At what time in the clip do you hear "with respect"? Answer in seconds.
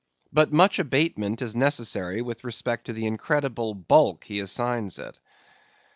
2.23-2.85